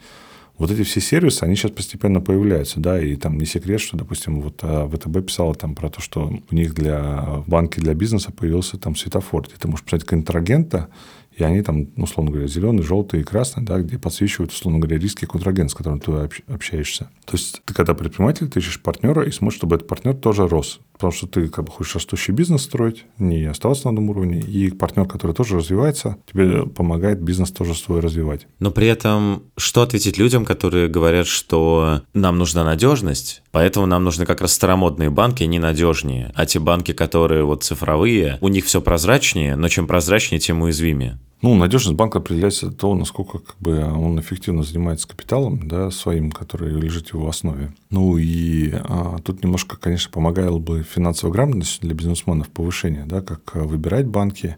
[0.57, 4.41] Вот эти все сервисы, они сейчас постепенно появляются, да, и там не секрет, что, допустим,
[4.41, 8.77] вот а, ВТБ писала там про то, что у них для банки, для бизнеса появился
[8.77, 10.89] там светофор, где ты можешь писать контрагента,
[11.37, 15.25] и они там, условно говоря, зеленый, желтый и красный, да, где подсвечивают, условно говоря, риски
[15.25, 16.11] контрагент, с которым ты
[16.47, 17.09] общаешься.
[17.25, 20.79] То есть ты когда предприниматель, ты ищешь партнера и смотришь, чтобы этот партнер тоже рос.
[20.93, 24.69] Потому что ты как бы хочешь растущий бизнес строить, не оставаться на одном уровне, и
[24.69, 28.47] партнер, который тоже развивается, тебе помогает бизнес тоже свой развивать.
[28.59, 34.25] Но при этом что ответить людям, которые говорят, что нам нужна надежность, поэтому нам нужны
[34.25, 39.55] как раз старомодные банки, ненадежнее, а те банки, которые вот цифровые, у них все прозрачнее,
[39.55, 41.19] но чем прозрачнее, тем уязвимее.
[41.43, 46.71] Ну, надежность банка определяется того, насколько как бы, он эффективно занимается капиталом да, своим, который
[46.71, 47.73] лежит в его основе.
[47.89, 53.55] Ну и а, тут немножко, конечно, помогала бы финансовая грамотность для бизнесменов повышение, да, как
[53.55, 54.55] выбирать банки,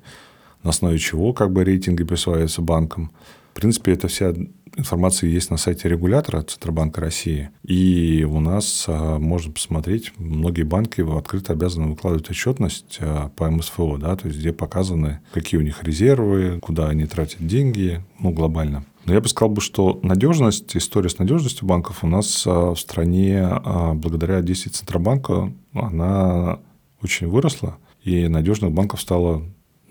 [0.62, 3.12] на основе чего как бы рейтинги присваиваются банкам.
[3.53, 4.36] В принципе, это вся
[4.77, 7.49] информация есть на сайте регулятора Центробанка России.
[7.63, 13.97] И у нас а, можно посмотреть, многие банки открыто обязаны выкладывать отчетность а, по МСФО,
[13.97, 18.85] да, то есть где показаны, какие у них резервы, куда они тратят деньги, ну, глобально.
[19.05, 22.79] Но я бы сказал, бы, что надежность, история с надежностью банков у нас а, в
[22.79, 23.47] стране
[23.95, 26.59] благодаря действию Центробанка, она
[27.01, 29.43] очень выросла, и надежных банков стало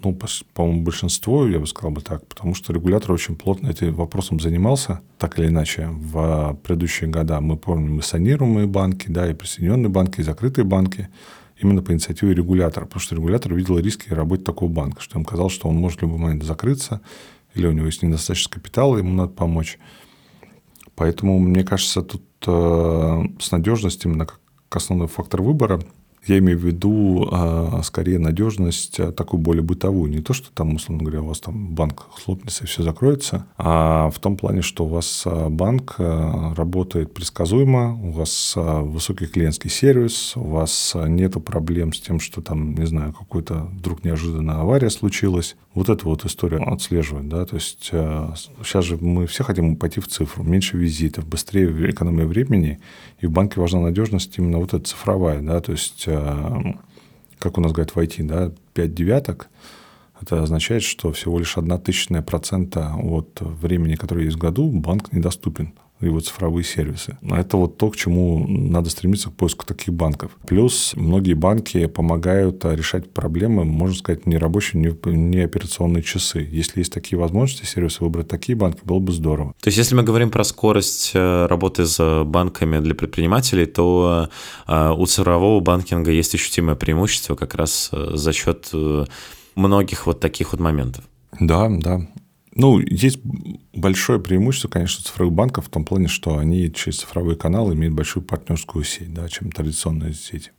[0.05, 0.19] ну,
[0.53, 5.01] по-моему, большинство, я бы сказал бы так, потому что регулятор очень плотно этим вопросом занимался,
[5.19, 7.41] так или иначе, в предыдущие года.
[7.41, 11.09] Мы помним и санируемые банки, да, и присоединенные банки, и закрытые банки,
[11.59, 15.53] именно по инициативе регулятора, потому что регулятор видел риски работы такого банка, что им казалось,
[15.53, 17.01] что он может в любой момент закрыться,
[17.55, 19.79] или у него есть недостаточно капитала, ему надо помочь.
[20.95, 24.41] Поэтому, мне кажется, тут э, с надежностью именно как
[24.71, 25.81] основной фактор выбора–
[26.27, 30.11] я имею в виду а, скорее надежность а, такую более бытовую.
[30.11, 34.11] Не то, что там, условно говоря, у вас там банк хлопнется и все закроется, а
[34.11, 40.37] в том плане, что у вас а, банк работает предсказуемо, у вас высокий клиентский сервис,
[40.37, 45.57] у вас нет проблем с тем, что там, не знаю, какой-то вдруг неожиданная авария случилась.
[45.75, 47.29] Вот эту вот историю отслеживать.
[47.29, 47.45] Да?
[47.45, 50.45] То есть сейчас же мы все хотим пойти в цифру.
[50.45, 52.79] Меньше визитов, быстрее экономия времени.
[53.19, 55.41] И в банке важна надежность именно вот эта цифровая.
[55.41, 55.61] Да?
[55.61, 56.81] То есть Эм,
[57.39, 59.51] как у нас говорят в IT, да, 5 девяток,
[60.21, 65.13] это означает, что всего лишь одна тысячная процента от времени, которое есть в году, банк
[65.13, 65.75] недоступен
[66.07, 67.19] его цифровые сервисы.
[67.23, 70.33] Это вот то, к чему надо стремиться к поиску таких банков.
[70.47, 76.47] Плюс многие банки помогают решать проблемы, можно сказать, не рабочие, не операционные часы.
[76.51, 79.55] Если есть такие возможности, сервисы выбрать такие банки, было бы здорово.
[79.61, 84.29] То есть, если мы говорим про скорость э, работы с банками для предпринимателей, то
[84.67, 88.71] э, у цифрового банкинга есть ощутимое преимущество как раз э, за счет
[89.55, 91.05] многих вот таких вот моментов.
[91.41, 92.01] Да, да.
[92.57, 93.19] Ну, есть
[93.73, 98.23] большое преимущество, конечно, цифровых банков в том плане, что они через цифровые каналы имеют большую
[98.23, 100.53] партнерскую сеть, да, чем традиционные сети.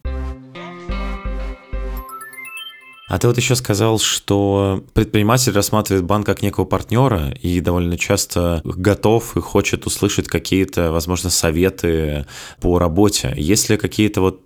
[3.07, 8.61] А ты вот еще сказал, что предприниматель рассматривает банк как некого партнера и довольно часто
[8.65, 12.25] готов и хочет услышать какие-то, возможно, советы
[12.59, 13.33] по работе.
[13.37, 14.44] Есть ли какие-то вот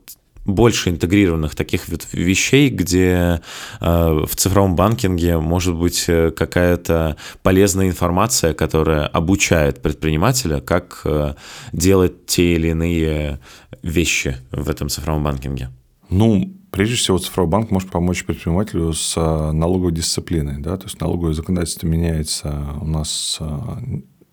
[0.49, 3.41] больше интегрированных таких вещей, где
[3.79, 11.35] э, в цифровом банкинге может быть э, какая-то полезная информация, которая обучает предпринимателя, как э,
[11.71, 13.39] делать те или иные
[13.83, 15.69] вещи в этом цифровом банкинге.
[16.09, 20.61] Ну, прежде всего, цифровой банк может помочь предпринимателю с налоговой дисциплиной.
[20.61, 20.77] Да?
[20.77, 23.39] То есть налоговое законодательство меняется у нас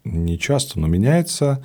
[0.05, 1.63] не часто, но меняется.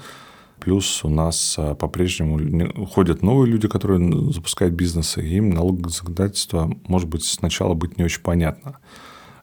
[0.62, 6.71] Плюс у нас а, по-прежнему ходят новые люди, которые запускают бизнесы, и им налоговое законодательство
[6.88, 8.78] может быть сначала быть не очень понятно.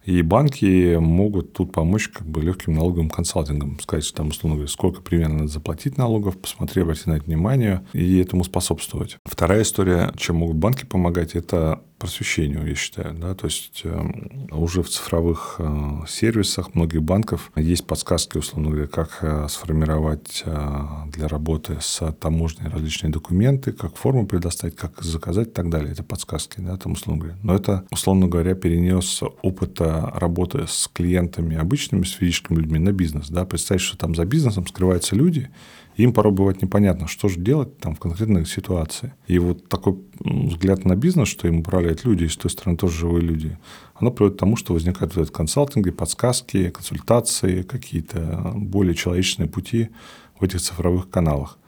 [0.04, 3.78] И банки могут тут помочь как бы легким налоговым консалтингом.
[3.80, 8.18] Сказать, там, условно говоря, сколько примерно надо заплатить налогов, посмотреть, обратить на это внимание и
[8.18, 9.18] этому способствовать.
[9.26, 13.14] Вторая история, чем могут банки помогать, это просвещению, я считаю.
[13.14, 13.34] Да?
[13.34, 19.18] То есть эм, уже в цифровых э, сервисах многих банков есть подсказки, условно говоря, как
[19.20, 25.52] э, сформировать э, для работы с таможней различные документы, как форму предоставить, как заказать и
[25.52, 25.92] так далее.
[25.92, 27.38] Это подсказки, да, там, условно говоря.
[27.42, 33.28] Но это, условно говоря, перенес опыта работы с клиентами обычными, с физическими людьми на бизнес.
[33.28, 33.44] Да?
[33.44, 35.50] Представить, что там за бизнесом скрываются люди,
[36.02, 39.14] им порой бывает непонятно, что же делать там в конкретной ситуации.
[39.26, 42.98] И вот такой взгляд на бизнес, что им управляют люди, и с той стороны тоже
[42.98, 43.58] живые люди,
[43.94, 49.88] оно приводит к тому, что возникают вот консалтинги, подсказки, консультации, какие-то более человечные пути
[50.38, 51.58] в этих цифровых каналах.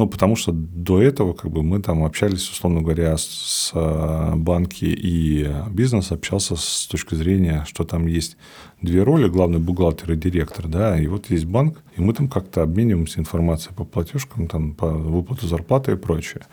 [0.00, 4.86] Ну, потому что до этого как бы мы там общались, условно говоря, с э, банки
[4.86, 8.38] и бизнес общался с точки зрения, что там есть
[8.80, 12.62] две роли, главный бухгалтер и директор, да, и вот есть банк, и мы там как-то
[12.62, 16.44] обмениваемся информацией по платежкам, там, по выплату зарплаты и прочее.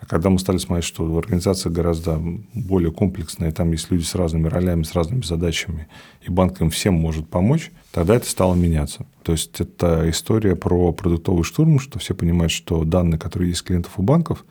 [0.00, 2.20] А когда мы стали смотреть, что организация гораздо
[2.54, 5.88] более комплексная, там есть люди с разными ролями, с разными задачами,
[6.26, 9.06] и банк им всем может помочь, тогда это стало меняться.
[9.22, 13.92] То есть это история про продуктовый штурм, что все понимают, что данные, которые есть клиентов
[13.98, 14.44] у банков,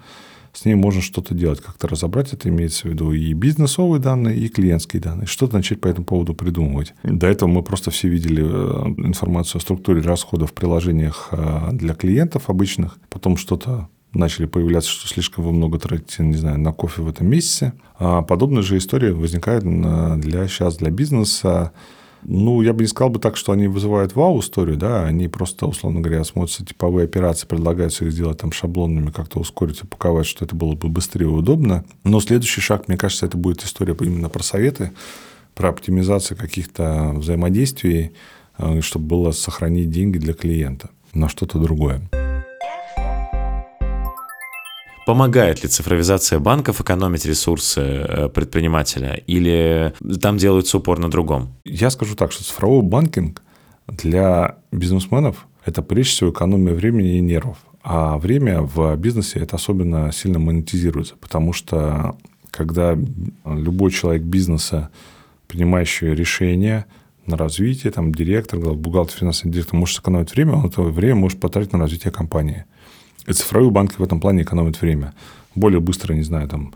[0.54, 2.34] с ней можно что-то делать, как-то разобрать.
[2.34, 5.28] Это имеется в виду и бизнесовые данные, и клиентские данные.
[5.28, 6.94] Что-то начать по этому поводу придумывать.
[7.04, 11.94] До этого мы просто все видели э, информацию о структуре расходов в приложениях э, для
[11.94, 12.98] клиентов обычных.
[13.10, 17.28] Потом что-то начали появляться, что слишком вы много тратите, не знаю, на кофе в этом
[17.28, 17.74] месяце.
[17.98, 21.72] А подобная же история возникает для, сейчас для бизнеса
[22.24, 26.02] Ну, я бы не сказал бы так, что они вызывают вау-историю, да, они просто, условно
[26.02, 30.76] говоря, смотрятся типовые операции, предлагаются их сделать там шаблонными, как-то ускорить, упаковать, что это было
[30.76, 31.86] бы быстрее и удобно.
[32.04, 34.92] Но следующий шаг, мне кажется, это будет история именно про советы,
[35.56, 38.12] про оптимизацию каких-то взаимодействий,
[38.58, 42.02] э, чтобы было сохранить деньги для клиента на что-то другое.
[45.10, 49.92] Помогает ли цифровизация банков экономить ресурсы э, предпринимателя или
[50.22, 51.56] там делается упор на другом?
[51.66, 53.42] Я скажу так, что цифровой банкинг
[53.88, 57.58] для бизнесменов– это прежде всего экономия времени и нервов.
[57.82, 62.16] А время в бизнесе это особенно сильно монетизируется, потому что
[62.52, 62.96] когда
[63.46, 64.92] любой человек бизнеса,
[65.48, 66.86] принимающий решения
[67.26, 71.74] на развитие, там, директор, бухгалтер, финансовый директор может сэкономить время, он это время может потратить
[71.74, 72.66] на развитие компании–
[73.30, 75.14] и цифровые банки в этом плане экономят время.
[75.56, 76.74] Более быстро, не знаю, там,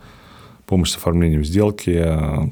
[0.65, 2.01] помощь с оформлением сделки,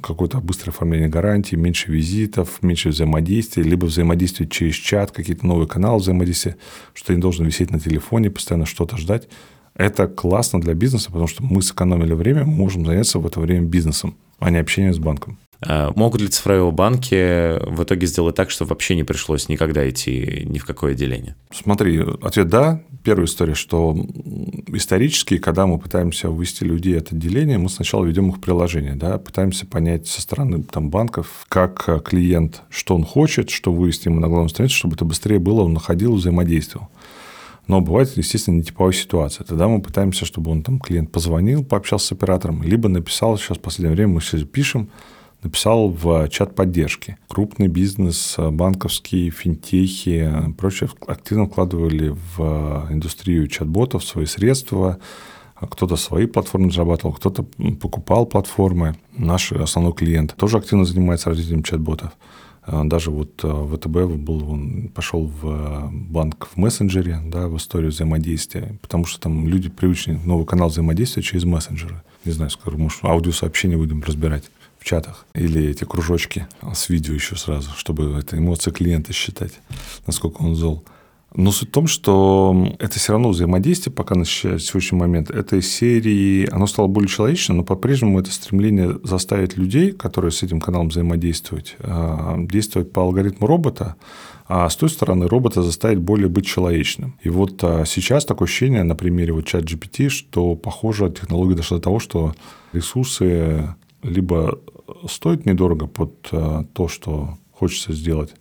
[0.01, 5.99] какое-то быстрое оформление гарантии, меньше визитов, меньше взаимодействия, либо взаимодействие через чат, какие-то новые каналы
[5.99, 6.57] взаимодействия,
[6.93, 9.29] что ты не должен висеть на телефоне, постоянно что-то ждать.
[9.75, 13.65] Это классно для бизнеса, потому что мы сэкономили время, мы можем заняться в это время
[13.67, 15.37] бизнесом, а не общением с банком.
[15.61, 20.43] А могут ли цифровые банки в итоге сделать так, что вообще не пришлось никогда идти
[20.45, 21.35] ни в какое отделение?
[21.51, 22.81] Смотри, ответ «да».
[23.03, 23.95] Первая история, что
[24.67, 29.65] исторически, когда мы пытаемся вывести людей от отделения, мы сначала ведем их приложение, да, пытаемся
[29.65, 34.49] понять со стороны там, банков, как клиент, что он хочет, что вывести ему на главную
[34.49, 36.89] страницу, чтобы это быстрее было, он находил, взаимодействовал.
[37.67, 39.45] Но бывает, естественно, не типовая ситуация.
[39.45, 43.61] Тогда мы пытаемся, чтобы он там клиент позвонил, пообщался с оператором, либо написал, сейчас в
[43.61, 44.89] последнее время мы сейчас пишем,
[45.43, 47.17] написал в чат поддержки.
[47.27, 54.99] Крупный бизнес, банковские, финтехи, прочее активно вкладывали в индустрию чат-ботов свои средства.
[55.59, 57.43] Кто-то свои платформы разрабатывал, кто-то
[57.79, 58.95] покупал платформы.
[59.15, 62.11] Наш основной клиент тоже активно занимается развитием чат-ботов.
[62.67, 69.05] Даже вот ВТБ был, он пошел в банк в мессенджере, да, в историю взаимодействия, потому
[69.05, 72.03] что там люди привычны, новый канал взаимодействия через мессенджеры.
[72.23, 74.43] Не знаю, скоро, может, аудиосообщения будем разбирать
[74.81, 75.27] в чатах.
[75.35, 79.53] Или эти кружочки с видео еще сразу, чтобы это эмоции клиента считать,
[80.07, 80.83] насколько он зол.
[81.33, 86.49] Но суть в том, что это все равно взаимодействие пока на сегодняшний момент этой серии,
[86.51, 91.77] оно стало более человечным, но по-прежнему это стремление заставить людей, которые с этим каналом взаимодействовать,
[91.79, 93.95] а, действовать по алгоритму робота,
[94.47, 97.15] а с той стороны робота заставить более быть человечным.
[97.21, 101.77] И вот а, сейчас такое ощущение на примере вот чат GPT, что, похоже, технология дошла
[101.77, 102.35] до того, что
[102.73, 104.59] ресурсы либо
[105.07, 108.33] стоит недорого под э, то, что хочется сделать,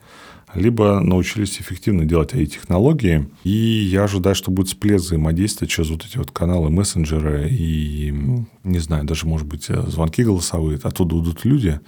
[0.54, 3.28] либо научились эффективно делать AI-технологии.
[3.44, 8.12] И я ожидаю, что будет всплеск взаимодействия через вот эти вот каналы мессенджеры и,
[8.64, 10.78] не знаю, даже, может быть, э, звонки голосовые.
[10.82, 11.80] Оттуда идут люди,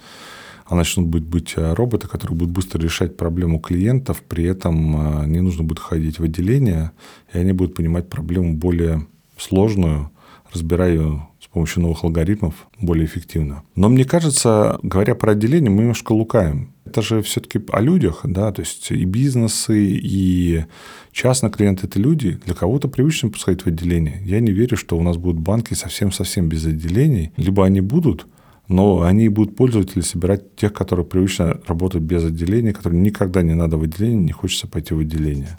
[0.65, 5.41] а начнут быть, быть э, роботы, которые будут быстро решать проблему клиентов, при этом не
[5.41, 6.91] нужно будет ходить в отделение,
[7.33, 9.07] и они будут понимать проблему более
[9.37, 10.11] сложную,
[10.53, 13.63] разбирая ее помощью новых алгоритмов более эффективно.
[13.75, 16.73] Но мне кажется, говоря про отделение, мы немножко лукаем.
[16.85, 20.65] Это же все-таки о людях, да, то есть и бизнесы, и
[21.11, 22.39] частные клиенты– это люди.
[22.45, 24.21] Для кого-то привычно пускать в отделение.
[24.25, 27.31] Я не верю, что у нас будут банки совсем-совсем без отделений.
[27.37, 28.27] Либо они будут,
[28.67, 33.77] но они будут пользователи собирать тех, которые привычно работают без отделения, которым никогда не надо
[33.77, 35.57] в отделение, не хочется пойти в отделение.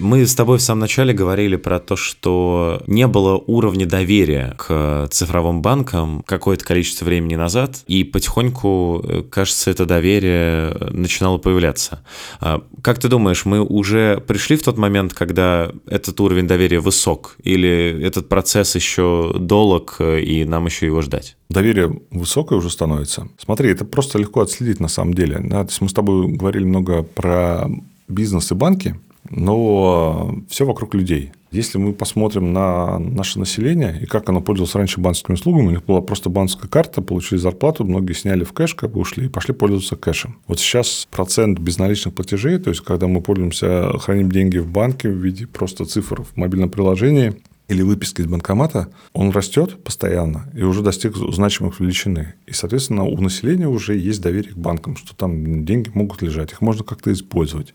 [0.00, 5.08] Мы с тобой в самом начале говорили про то, что не было уровня доверия к
[5.10, 12.04] цифровым банкам какое-то количество времени назад, и потихоньку, э, кажется, это доверие начинало появляться.
[12.40, 17.36] А как ты думаешь, мы уже пришли в тот момент, когда этот уровень доверия высок,
[17.42, 21.36] или этот процесс еще долг, э, и нам еще его ждать?
[21.48, 23.28] доверие высокое уже становится.
[23.38, 25.40] Смотри, это просто легко отследить на самом деле.
[25.42, 25.64] Да?
[25.64, 27.70] То есть мы с тобой говорили много про
[28.06, 28.96] бизнес и банки,
[29.30, 31.32] но все вокруг людей.
[31.50, 35.84] Если мы посмотрим на наше население и как оно пользовалось раньше банковскими услугами, у них
[35.84, 39.54] была просто банковская карта, получили зарплату, многие сняли в кэш, как бы ушли и пошли
[39.54, 40.38] пользоваться кэшем.
[40.46, 45.16] Вот сейчас процент безналичных платежей, то есть когда мы пользуемся, храним деньги в банке в
[45.16, 47.34] виде просто цифр в мобильном приложении,
[47.68, 52.34] или выписки из банкомата, он растет постоянно и уже достиг значимых величины.
[52.46, 56.62] И, соответственно, у населения уже есть доверие к банкам, что там деньги могут лежать, их
[56.62, 57.74] можно как-то использовать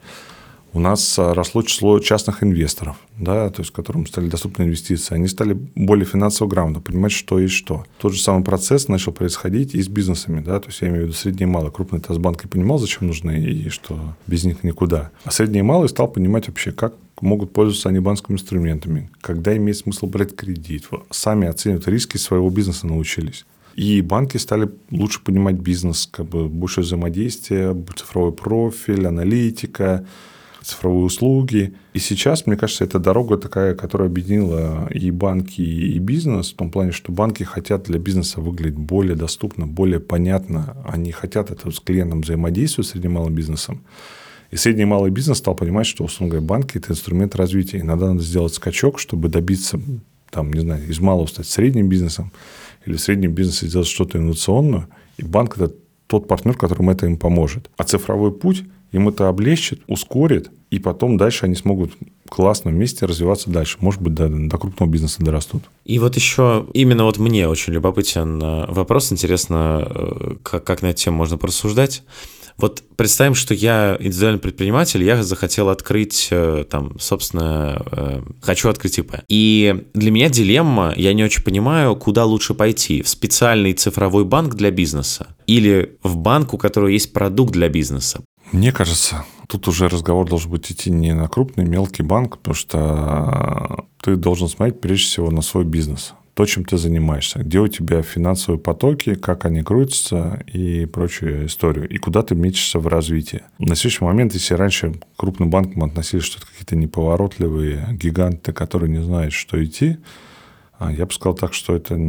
[0.73, 5.15] у нас а, росло число частных инвесторов, да, то есть которым стали доступны инвестиции.
[5.15, 7.85] Они стали более финансово грамотно понимать, что есть что.
[7.99, 10.41] Тот же самый процесс начал происходить и с бизнесами.
[10.41, 11.71] Да, то есть я имею в виду средний и малый.
[11.71, 15.11] Крупный Тазбанк и понимал, зачем нужны и что без них никуда.
[15.23, 19.77] А средний и малый стал понимать вообще, как могут пользоваться они банковскими инструментами, когда имеет
[19.77, 20.87] смысл брать кредит.
[21.09, 23.45] Сами оценивать риски своего бизнеса научились.
[23.75, 30.05] И банки стали лучше понимать бизнес, как бы больше взаимодействия, цифровой профиль, аналитика,
[30.63, 31.73] цифровые услуги.
[31.93, 36.71] И сейчас, мне кажется, это дорога такая, которая объединила и банки, и бизнес, в том
[36.71, 40.77] плане, что банки хотят для бизнеса выглядеть более доступно, более понятно.
[40.87, 43.83] Они хотят это с клиентом взаимодействовать, средним и малым бизнесом.
[44.51, 47.79] И средний и малый бизнес стал понимать, что, условно говоря, банки– это инструмент развития.
[47.79, 49.79] Иногда надо сделать скачок, чтобы добиться,
[50.29, 52.31] там, не знаю, из малого стать средним бизнесом,
[52.85, 54.87] или в среднем бизнесе сделать что-то инновационное.
[55.17, 55.73] И банк– это
[56.05, 57.71] тот партнер, которому это им поможет.
[57.77, 61.91] А цифровой путь им это облегчит, ускорит, и потом дальше они смогут
[62.29, 63.77] классно вместе развиваться дальше.
[63.79, 65.63] Может быть, до, до крупного бизнеса дорастут.
[65.85, 69.11] И вот еще именно вот мне очень любопытен э, вопрос.
[69.11, 72.03] Интересно, э, как, как на эту тему можно порассуждать.
[72.57, 79.17] Вот представим, что я индивидуальный предприниматель, я захотел открыть, э, там, собственно, хочу открыть ИП.
[79.27, 83.01] И для меня дилемма, я не очень понимаю, куда лучше пойти.
[83.01, 88.23] В специальный цифровой банк для бизнеса или в банк, у которого есть продукт для бизнеса.
[88.51, 93.85] Мне кажется, тут уже разговор должен быть идти не на крупный, мелкий банк, потому что
[94.01, 98.01] ты должен смотреть прежде всего на свой бизнес то, чем ты занимаешься, где у тебя
[98.01, 103.43] финансовые потоки, как они крутятся и прочую историю, и куда ты мечешься в развитии.
[103.59, 108.89] На следующий момент, если раньше к крупным банкам относились, что это какие-то неповоротливые гиганты, которые
[108.89, 109.97] не знают, что идти,
[110.79, 111.99] а я бы сказал так, что это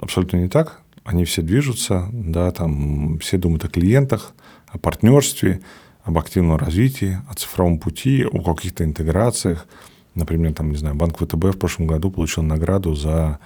[0.00, 0.80] абсолютно не так.
[1.04, 4.32] Они все движутся, да, там все думают о клиентах,
[4.76, 5.60] о партнерстве,
[6.04, 9.66] об активном развитии, о цифровом пути, о каких-то интеграциях.
[10.14, 13.38] Например, там, не знаю, Банк ВТБ в прошлом году получил награду за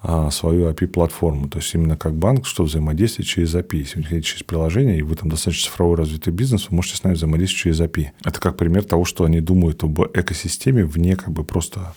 [0.00, 1.48] а, свою API-платформу.
[1.48, 3.78] То есть именно как банк, что взаимодействует через API.
[3.78, 7.02] Если вы хотите через приложение, и вы там достаточно цифровой развитый бизнес, вы можете с
[7.02, 8.10] нами взаимодействовать через API.
[8.24, 11.94] Это как пример того, что они думают об экосистеме вне как бы просто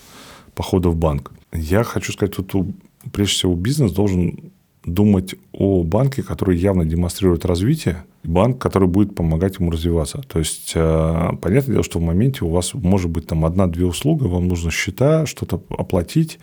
[0.55, 1.31] похода в банк.
[1.53, 2.75] Я хочу сказать, тут
[3.11, 4.51] прежде всего бизнес должен
[4.85, 10.21] думать о банке, который явно демонстрирует развитие, банк, который будет помогать ему развиваться.
[10.27, 14.23] То есть, э, понятное дело, что в моменте у вас может быть там одна-две услуги,
[14.23, 16.39] вам нужно счета, что-то оплатить,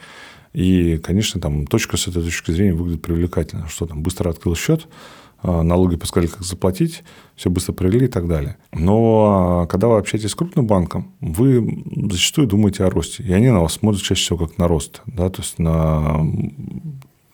[0.53, 4.87] и, конечно, там точка с этой точки зрения выглядит привлекательно, что там быстро открыл счет,
[5.43, 7.03] э, налоги подсказали, как заплатить,
[7.37, 8.57] все быстро провели и так далее.
[8.73, 13.23] Но э, когда вы общаетесь с крупным банком, вы зачастую думаете о росте.
[13.25, 15.03] И они на вас смотрят чаще всего как на рост.
[15.07, 15.29] Да?
[15.29, 16.25] То есть на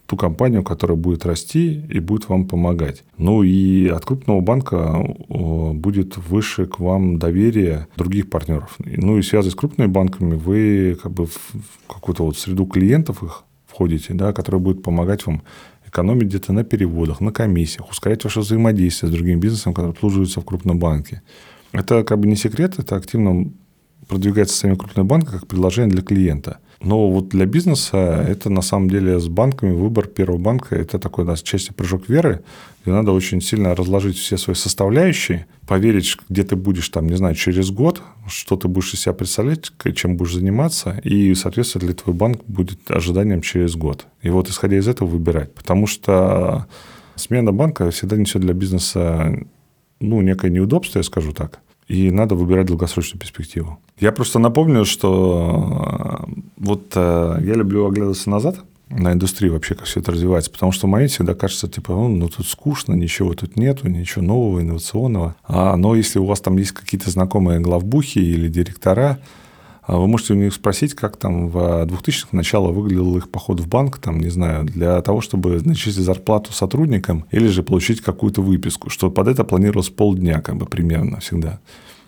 [0.07, 3.05] ту компанию, которая будет расти и будет вам помогать.
[3.16, 8.76] Ну и от крупного банка будет выше к вам доверие других партнеров.
[8.78, 11.38] Ну и связываясь с крупными банками, вы как бы в
[11.88, 15.42] какую-то вот среду клиентов их входите, да, которые будут помогать вам
[15.86, 20.44] экономить где-то на переводах, на комиссиях, ускорять ваше взаимодействие с другим бизнесом, который обслуживается в
[20.44, 21.22] крупном банке.
[21.72, 23.50] Это как бы не секрет, это активно
[24.07, 26.59] продвигается сами крупные банки как предложение для клиента.
[26.85, 27.97] Но вот для бизнеса
[28.28, 32.43] это на самом деле с банками выбор первого банка– это такой, нас части прыжок веры,
[32.82, 37.37] где надо очень сильно разложить все свои составляющие, поверить, где ты будешь, там, не знаю,
[37.37, 42.14] через год, что ты будешь из себя представлять, чем будешь заниматься, и, соответственно, для твой
[42.14, 44.07] банк будет ожиданием через год.
[44.20, 45.55] И вот исходя из этого выбирать.
[45.55, 46.66] Потому что
[47.16, 49.35] смена банка всегда несет для бизнеса
[50.01, 53.78] ну, некое неудобство, я скажу так и надо выбирать долгосрочную перспективу.
[53.99, 58.57] Я просто напомню, что э, вот э, я люблю оглядываться назад
[58.91, 62.09] на индустрии вообще, как все это развивается, потому что в моменте всегда кажется, типа, ну,
[62.09, 65.37] ну тут скучно, ничего тут нету, ничего нового, инновационного.
[65.45, 69.18] А, но если у вас там есть какие-то знакомые главбухи или директора,
[69.87, 73.99] вы можете у них спросить, как там в 2000-х начало выглядел их поход в банк,
[73.99, 79.11] там, не знаю, для того, чтобы начислить зарплату сотрудникам или же получить какую-то выписку, что
[79.11, 81.61] под это планировалось полдня, как бы примерно всегда.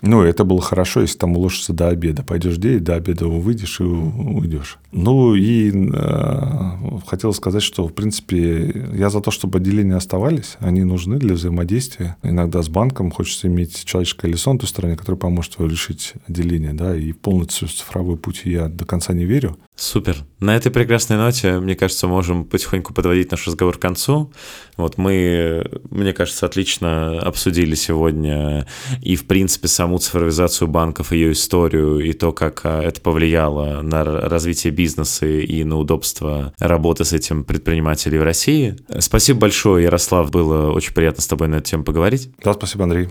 [0.06, 2.22] Ну, это было хорошо, если там уложишься до обеда.
[2.22, 4.78] Пойдешь где, до обеда выйдешь и уйдешь.
[4.92, 10.56] Ну, и э, хотел сказать, что, в принципе, я за то, чтобы отделения оставались.
[10.60, 12.16] Они нужны для взаимодействия.
[12.22, 16.72] Иногда с банком хочется иметь человеческое лицо на той стороне, которое поможет решить отделение.
[16.72, 19.58] Да, и полностью цифровой путь я до конца не верю.
[19.74, 20.24] Супер.
[20.40, 24.32] На этой прекрасной ноте, мне кажется, можем потихоньку подводить наш разговор к концу.
[24.76, 28.66] Вот мы, мне кажется, отлично обсудили сегодня
[29.02, 34.04] и, в принципе, саму цифровизацию банков, ее историю, и то, как а, это повлияло на
[34.04, 38.76] развитие бизнеса и на удобство работы с этим предпринимателей в России.
[38.98, 40.30] Спасибо большое, Ярослав.
[40.30, 42.30] Было очень приятно с тобой на эту тему поговорить.
[42.42, 43.08] Да, спасибо, Андрей.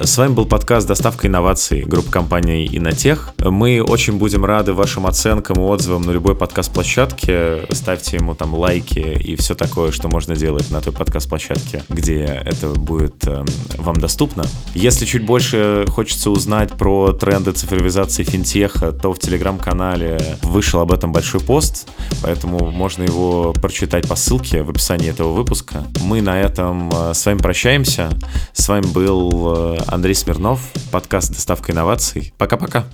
[0.00, 3.32] С вами был подкаст «Доставка инноваций» группы компании «Инотех».
[3.38, 7.66] Мы очень будем рады вашим оценкам и отзывам на любой подкаст-площадке.
[7.70, 12.70] Ставьте ему там лайки и все такое, что можно делать на той подкаст-площадке, где это
[12.70, 13.44] будет э,
[13.76, 14.44] вам доступно.
[14.74, 21.12] Если чуть больше хочется узнать про тренды цифровизации финтеха, то в телеграм-канале вышел об этом
[21.12, 21.88] большой пост,
[22.20, 25.84] поэтому можно его прочитать по ссылке в описании этого выпуска.
[26.02, 28.10] Мы на этом э, с вами прощаемся.
[28.52, 29.53] С вами был
[29.86, 32.32] Андрей Смирнов, подкаст «Доставка инноваций».
[32.38, 32.84] Пока-пока.